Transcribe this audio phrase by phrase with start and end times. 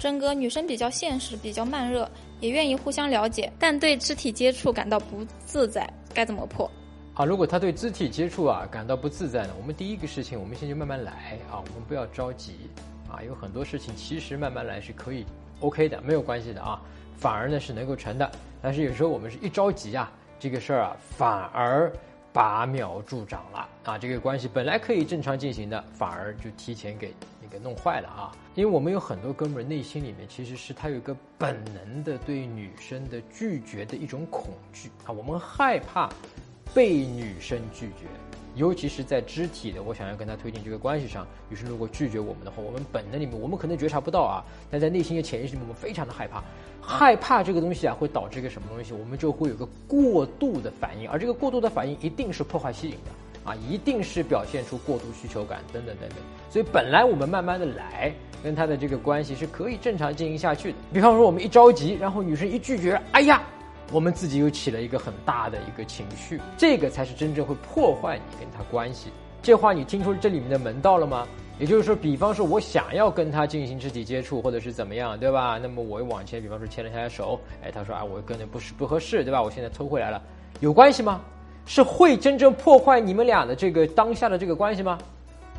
[0.00, 2.10] 真哥，女生比较现实，比较慢热，
[2.40, 6.68] 也愿意互相了解，但对肢体接触感到不自在，该怎么破？
[7.12, 12.54] 好，如果他对肢体接触啊感到不自在呢，我们第一个事情，我们先就慢慢来啊，我们不要着急
[13.10, 15.26] 啊，有很多事情其实慢慢来是可以
[15.60, 16.80] OK 的，没有关系的啊，
[17.18, 18.30] 反而呢是能够成的。
[18.62, 21.92] 但是有时候我们是一着急啊，这个事儿啊反而。
[22.32, 23.98] 拔苗助长了啊！
[23.98, 27.12] 这个关系本来可以正常进行的，反而就提前给
[27.42, 28.32] 那个弄坏了啊！
[28.54, 36.08] 因为我们有很多哥们儿内心里面其实是他有一个本能的对女生的拒绝的一种恐惧啊，我们害怕
[36.74, 38.06] 被女生拒绝。
[38.56, 46.42] 尤其是在肢体的，我想要跟他推进这个关系上，女生如果拒绝我们的话，我们本能里面我们可能觉察不到啊，但在内心的潜意识里面，我们非常的害怕，
[46.82, 56.18] 害怕这个东西啊会导致一个什么东西，我们就会有个过度的反应，而这个过度的反应一定是破坏吸引的啊，一定是表现出过度需求感等等等等。
[56.50, 58.12] 所以本来我们慢慢的来，
[58.42, 60.78] 跟他的这个关系是可以正常进行下去的。
[60.92, 63.40] 比方说我们一着急，然后女生一拒绝，哎呀。
[63.92, 69.10] 我们自己又起了一个很大的一个情绪，这个才是真正会破坏你跟他关系。
[69.42, 71.26] 这话你听出这里面的门道了吗？
[71.58, 75.58] 也就是说，比方说我想要跟他进行肢体接触，或者是怎么样，对吧？
[75.60, 79.42] 那么我往前，比方说牵了他的手，哎，他说啊，我跟的不是不合适，对吧？
[79.42, 80.22] 我现在抽回来了，
[80.60, 81.20] 有关系吗？
[81.66, 84.98] 是会真正破坏你们俩的这个当下的这个关系吗？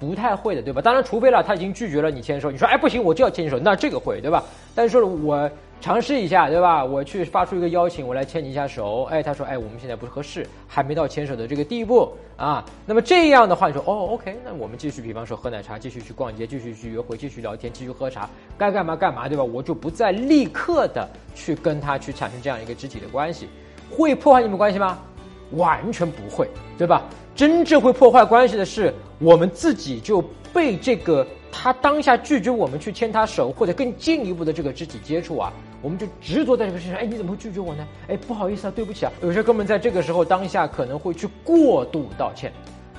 [0.00, 0.80] 不太会的，对吧？
[0.80, 4.42] 当然，除非了他已经拒绝了你牵手，你说哎不行，我就要牵手，那这个会，对吧？
[4.74, 5.50] 但是说我。
[5.84, 6.82] 尝试一下，对吧？
[6.82, 9.02] 我去发出一个邀请，我来牵你一下手。
[9.10, 12.64] 哎，他说，哎，我们现在不合适，还没到牵手的这个地步啊。
[12.86, 19.44] 那么这样的话，你说，哦，OK，那我们继续，比方说喝奶茶，继续去逛街，继续去约会，继续聊天，继续喝茶，该干嘛干嘛，对吧？
[19.44, 23.46] 我就不再立刻的去跟他去产生这样一个肢体的关系，
[23.90, 24.98] 会破坏你们关系吗？
[25.50, 27.02] 完全不会，对吧？
[27.36, 35.52] 真正会破坏关系的是我们自己就被这个他当下拒绝我们去牵他手，或者更进一步的这个肢体接触啊。
[35.84, 37.86] 我们就执着在这个事情上，哎，你怎么会拒绝我呢？
[38.08, 39.12] 哎，不好意思啊，对不起啊。
[39.20, 42.50] 有些哥们在这个时候当下可能会去过度道歉，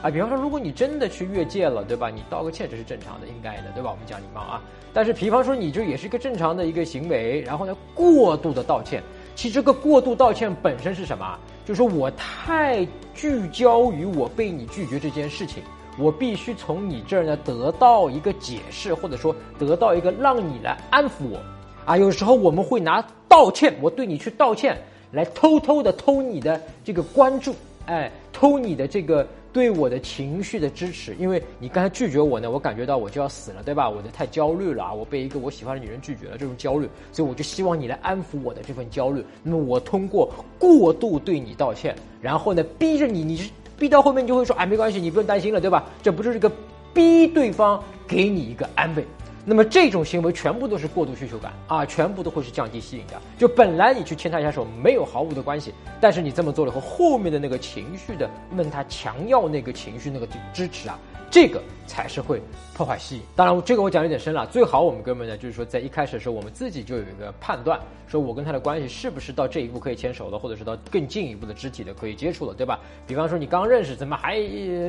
[0.03, 2.11] 啊，比方说，如果你真的去越界了，对吧？
[2.11, 3.89] 你道个歉这是正常的，应该的，对吧？
[3.89, 4.61] 我们讲礼貌啊。
[4.93, 9.01] 但是，比方说，你就也是一个正常的一个行为，然后呢，过度的道歉，
[9.33, 11.39] 其实这个过度道歉本身是什么？
[11.65, 15.63] 就是说我太聚焦于我被你拒绝这件事情，
[15.97, 21.39] 我必须从你这儿呢得到一个解释，或者说得到一个让你来安抚我。
[21.85, 24.75] 啊，有时候我们会拿道歉，我对你去道歉，
[25.11, 27.53] 来偷偷的偷你的这个关注，
[27.85, 33.87] 哎，偷你的这个对我的情绪的支持，因为你刚才拒绝我呢，我感觉到我就要死了，对吧？
[33.87, 39.23] 我的太焦虑了啊，我被一个我喜欢的女人拒绝了，这种焦虑，所以我就希望你来安抚我的这份焦虑。
[39.43, 45.85] 那么我通过过度对你道歉，然后呢，逼着你，你是逼到后面你就会说，哎，没关系，你不用担心了，对吧？
[46.01, 46.51] 这不就是个
[46.95, 49.05] 逼对方给你一个安慰。
[49.47, 53.13] 那么这种行为全部都是过度需求感啊，全部都会是降低吸引的。
[53.37, 60.99] 就本来你去牵他一下手没有毫无的关系，但是你这么做了后，后面的那个情绪的问他强要那个情绪那个支持啊。
[61.35, 62.41] 这个才是会
[62.73, 63.21] 破坏吸引。
[63.35, 64.47] 当然，这个我讲有点深了。
[64.47, 72.79] 最好我们哥们呢，就是说在一开始的时候，我们自己就有一个判断，说我跟他的关系是不是到这一步可以牵手了，或者是到更进一步的肢体的可以接触了，对吧？
[73.05, 74.39] 比方说你刚认识，怎么还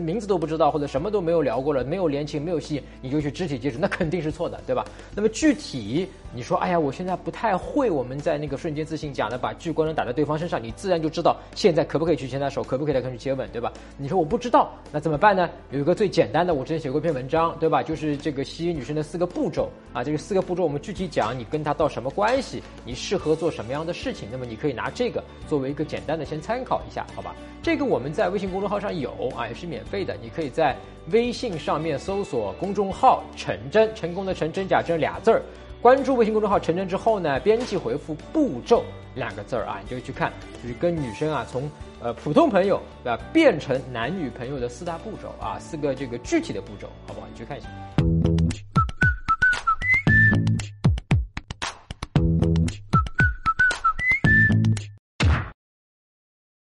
[0.01, 4.85] 名字都不知道，或者什么都没有聊过了，没有联情，没有吸引，你就去肢体接触，那肯定是错的，对吧？
[5.17, 13.73] 那么具体你说，哎呀，我现在不太会，我们在那个瞬间自信讲的，把聚光灯打在对方身上，你自然就知道现在可不可以去牵他手，可不可以来跟去接吻，对吧？
[13.99, 15.49] 你说我不知道，那怎么办呢？
[15.71, 16.36] 有一个最简单。
[16.37, 17.83] 单的，我之前写过一篇文章，对吧？
[17.83, 27.35] 就是这个吸引女生的四个步骤啊，这个四个步骤我们具体讲，你跟她到什么关系，你适合做什么样的事情，那么你可以拿这个作为一个简单的先参考一下，好吧？
[27.63, 30.77] 这个我们在微信公众号上有啊，也是免费的，你可以在
[31.11, 35.43] 微信上面搜索公众号“陈真”，成功的陈真假真俩字儿，
[35.87, 38.83] 关注微信公众号“陈晨”之后呢，编辑回复“步骤”
[39.15, 41.71] 两个字儿啊，你就去看，就是跟女生啊从。
[42.01, 43.23] 呃，普通朋友对吧？
[43.33, 47.29] 变成男女朋友的四大步骤啊，四个这个具体的步骤，好不好？
[47.33, 47.69] 你去看一下。